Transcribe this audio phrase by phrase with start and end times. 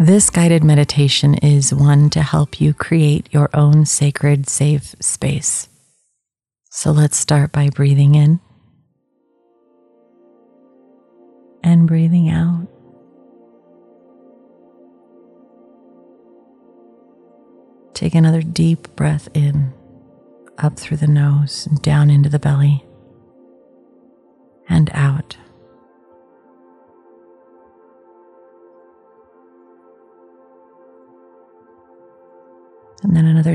[0.00, 5.68] This guided meditation is one to help you create your own sacred, safe space.
[6.70, 8.38] So let's start by breathing in
[11.64, 12.68] and breathing out.
[17.92, 19.72] Take another deep breath in,
[20.58, 22.84] up through the nose and down into the belly,
[24.68, 25.36] and out.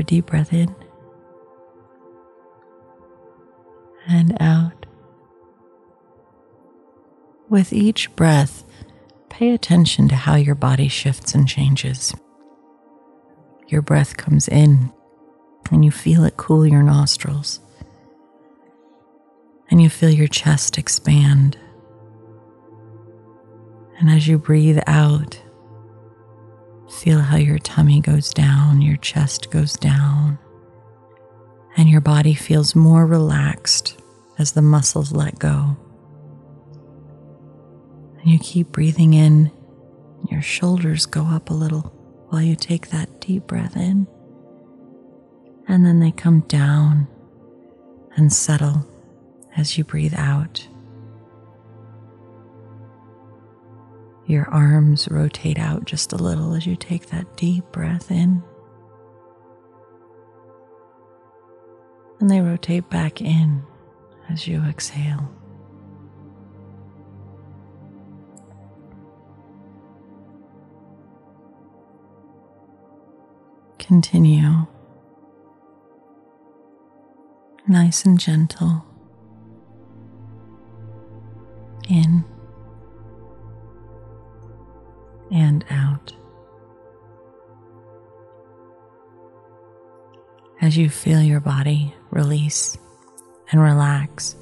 [0.04, 0.74] Deep breath in
[4.06, 4.86] and out.
[7.48, 8.64] With each breath,
[9.28, 12.14] pay attention to how your body shifts and changes.
[13.68, 14.92] Your breath comes in
[15.70, 17.60] and you feel it cool your nostrils.
[19.70, 21.58] And you feel your chest expand.
[23.98, 25.40] And as you breathe out,
[27.00, 30.38] Feel how your tummy goes down, your chest goes down,
[31.76, 34.00] and your body feels more relaxed
[34.38, 35.76] as the muscles let go.
[38.20, 39.50] And you keep breathing in,
[40.30, 41.92] your shoulders go up a little
[42.30, 44.06] while you take that deep breath in.
[45.68, 47.06] And then they come down
[48.16, 48.86] and settle
[49.56, 50.66] as you breathe out.
[54.26, 58.42] Your arms rotate out just a little as you take that deep breath in.
[62.20, 63.62] And they rotate back in
[64.30, 65.30] as you exhale.
[73.78, 74.66] Continue
[77.66, 78.84] nice and gentle
[81.88, 82.24] in
[90.74, 92.76] As you feel your body release
[93.52, 94.34] and relax,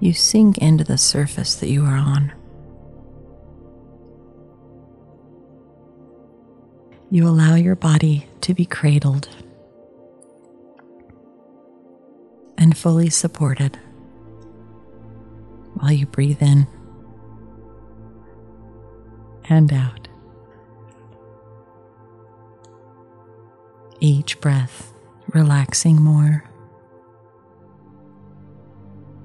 [0.00, 2.32] you sink into the surface that you are on.
[7.10, 9.28] You allow your body to be cradled
[12.56, 13.78] and fully supported
[15.74, 16.66] while you breathe in
[19.50, 20.08] and out.
[24.00, 24.93] Each breath
[25.34, 26.44] relaxing more,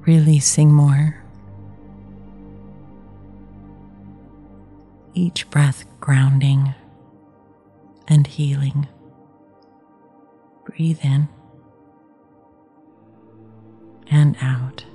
[0.05, 1.23] releasing more.
[5.13, 6.73] Each breath grounding
[8.07, 8.87] and healing.
[10.65, 11.29] Breathe in
[14.11, 14.85] and out.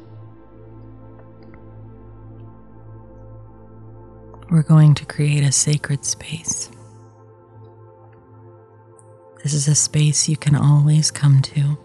[4.50, 6.70] we're going to create a sacred space.
[9.44, 11.77] This is a space you can always come to.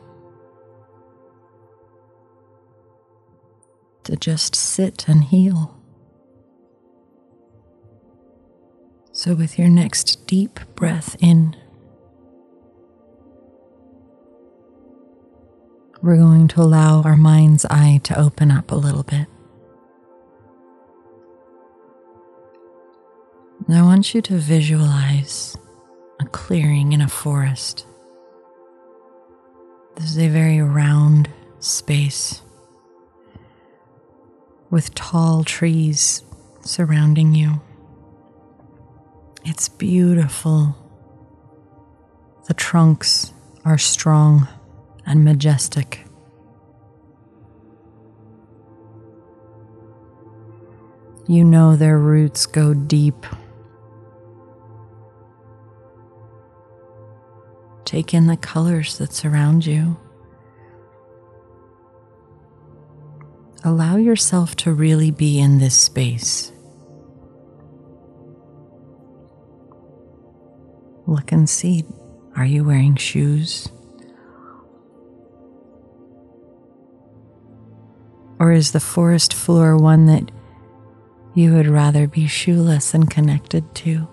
[4.05, 5.77] To just sit and heal.
[9.11, 11.53] So, with your next deep breath in,
[16.01, 19.27] we're going to allow our mind's eye to open up a little bit.
[23.67, 25.57] And I want you to visualize
[26.31, 27.85] clearing in a forest.
[29.95, 31.29] This is a very round
[31.59, 32.41] space
[34.69, 36.23] with tall trees
[36.61, 37.61] surrounding you.
[39.45, 40.75] It's beautiful.
[42.47, 43.33] The trunks
[43.65, 44.47] are strong
[45.05, 46.05] and majestic.
[51.27, 53.25] You know their roots go deep
[57.89, 59.97] Take in the colors that surround you.
[63.63, 66.51] Allow yourself to really be in this space.
[71.07, 71.83] Look and see
[72.35, 73.67] are you wearing shoes?
[78.39, 80.29] Or is the forest floor one that
[81.33, 84.07] you would rather be shoeless and connected to?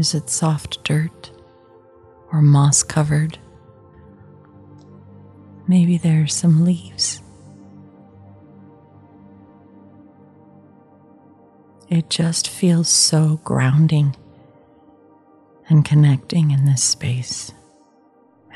[0.00, 1.30] Is it soft dirt
[2.32, 3.38] or moss covered?
[5.68, 7.20] Maybe there's some leaves.
[11.90, 14.16] It just feels so grounding
[15.68, 17.52] and connecting in this space.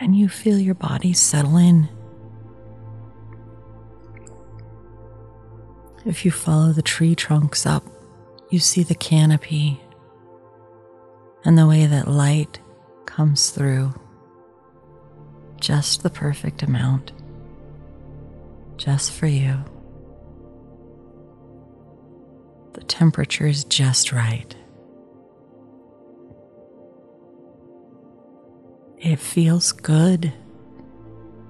[0.01, 1.91] And you feel your body settle in.
[6.07, 7.85] If you follow the tree trunks up,
[8.49, 9.84] you see the canopy
[11.45, 12.59] and the way that light
[13.07, 13.93] comes through.
[15.61, 17.13] Just the perfect amount,
[18.77, 19.57] just for you.
[22.75, 24.55] The temperature is just right.
[28.99, 30.33] It feels good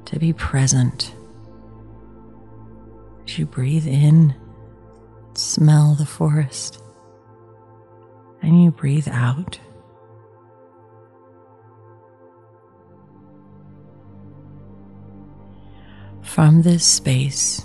[0.07, 1.15] to be present.
[3.27, 4.35] As you breathe in,
[5.35, 6.83] smell the forest,
[8.43, 9.59] and you breathe out.
[16.35, 17.65] From this space,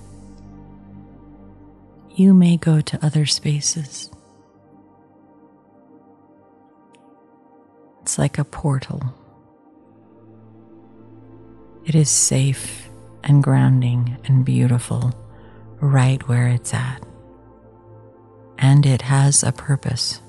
[2.11, 4.11] you may go to other spaces.
[8.03, 9.01] It's like a portal.
[11.83, 12.91] It is safe
[13.23, 15.15] and grounding and beautiful
[15.81, 17.03] right where it's at.
[18.59, 20.21] And it has a purpose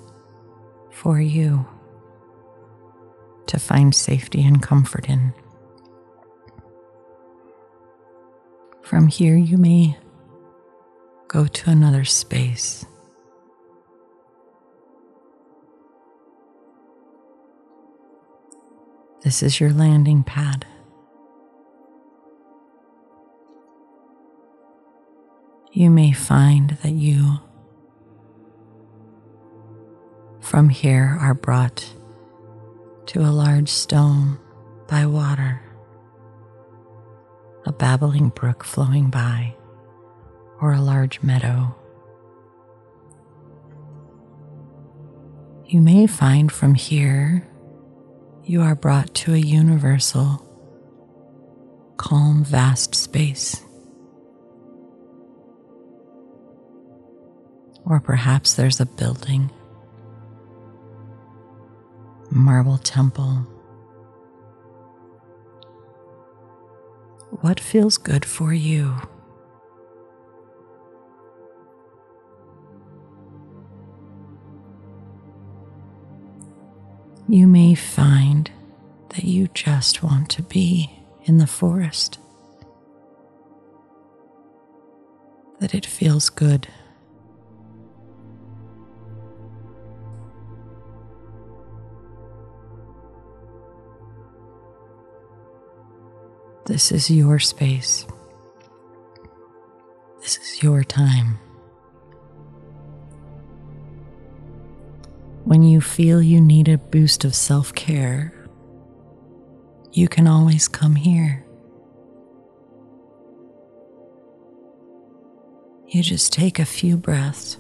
[0.91, 1.67] for you
[3.49, 5.35] to find safety and comfort in.
[8.91, 9.97] From here, you may
[11.29, 12.85] go to another space.
[19.23, 20.67] This is your landing pad.
[25.71, 27.39] You may find that you,
[30.41, 31.95] from here, are brought
[33.07, 34.41] to a large stone
[34.89, 35.63] by water,
[37.71, 39.55] a babbling brook flowing by
[40.61, 41.73] or a large meadow.
[45.67, 47.47] You may find from here
[48.43, 50.45] you are brought to a universal,
[51.97, 53.63] calm, vast space.
[57.87, 59.49] Or perhaps there's a building,
[62.33, 63.47] marble temple.
[67.41, 68.97] What feels good for you?
[77.31, 78.51] you may find
[79.11, 80.91] that you just want to be
[81.25, 82.19] in the forest,
[85.61, 86.67] that it feels good.
[96.71, 98.07] This is your space.
[100.21, 101.41] This is your time.
[105.43, 108.33] When you feel you need a boost of self care,
[109.91, 111.45] you can always come here.
[115.89, 117.59] You just take a few breaths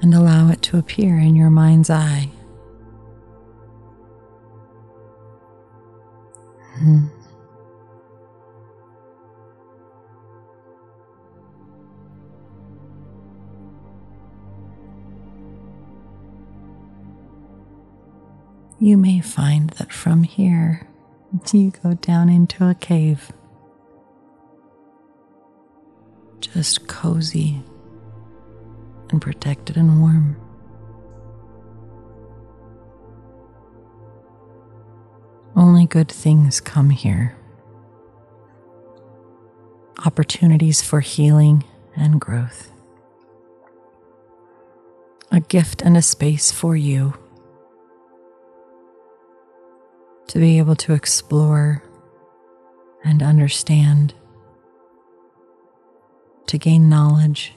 [0.00, 2.30] and allow it to appear in your mind's eye.
[6.78, 7.06] Hmm.
[18.78, 20.86] you may find that from here
[21.52, 23.32] you go down into a cave.
[26.40, 27.62] Just cozy
[29.10, 30.45] and protected and warm.
[35.88, 37.36] Good things come here.
[40.04, 41.64] Opportunities for healing
[41.94, 42.72] and growth.
[45.30, 47.14] A gift and a space for you
[50.28, 51.82] to be able to explore
[53.04, 54.14] and understand,
[56.46, 57.54] to gain knowledge,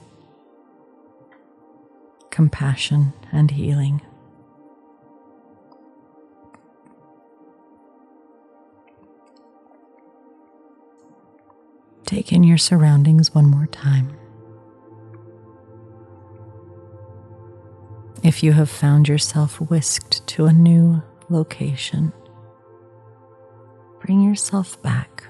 [2.30, 4.02] compassion, and healing.
[12.10, 14.18] Take in your surroundings one more time.
[18.24, 22.12] If you have found yourself whisked to a new location,
[24.02, 25.28] bring yourself back.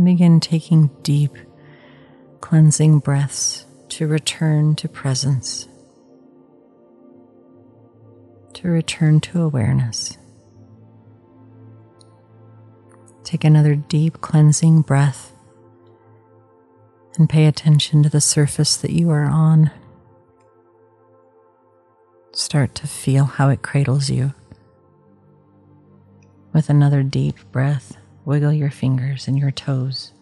[0.00, 1.36] Begin taking deep,
[2.40, 5.66] cleansing breaths to return to presence,
[8.52, 10.16] to return to awareness.
[13.24, 15.34] Take another deep cleansing breath
[17.16, 19.70] and pay attention to the surface that you are on.
[22.32, 24.34] Start to feel how it cradles you.
[26.52, 30.12] With another deep breath, wiggle your fingers and your toes,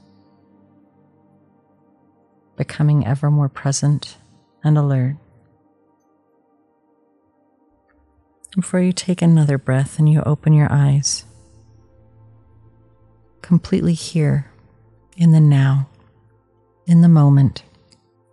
[2.56, 4.16] becoming ever more present
[4.62, 5.16] and alert.
[8.54, 11.24] Before you take another breath and you open your eyes,
[13.42, 14.50] completely here
[15.16, 15.88] in the now,
[16.86, 17.62] in the moment,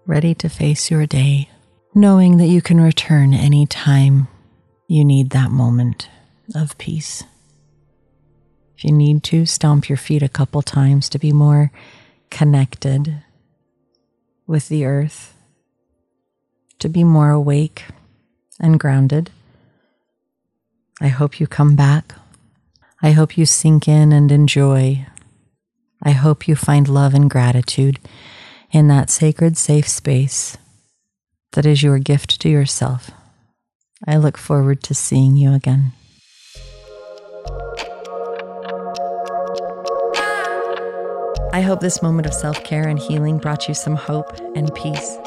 [0.06, 1.50] ready to face your day,
[1.94, 4.28] knowing that you can return any time
[4.88, 6.10] you need that moment
[6.56, 7.24] of peace.
[8.78, 11.72] If you need to, stomp your feet a couple times to be more
[12.30, 13.24] connected
[14.48, 15.36] with the earth,
[16.80, 17.84] to be more awake
[18.60, 19.32] and grounded.
[21.02, 22.14] I hope you come back.
[23.02, 25.06] I hope you sink in and enjoy.
[26.04, 28.00] I hope you find love and gratitude
[28.72, 30.58] in that sacred, safe space
[31.54, 33.12] that is your gift to yourself.
[34.06, 35.94] I look forward to seeing you again.
[41.52, 45.18] I hope this moment of self care and healing brought you some hope and peace.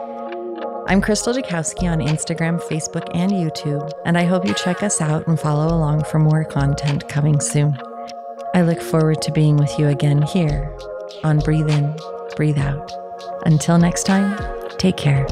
[0.92, 5.26] I'm Crystal Jakowski on Instagram, Facebook, and YouTube, and I hope you check us out
[5.26, 7.78] and follow along for more content coming soon.
[8.54, 10.70] I look forward to being with you again here
[11.24, 11.96] on Breathe In,
[12.36, 12.92] Breathe Out.
[13.46, 14.38] Until next time,
[14.76, 15.26] take care.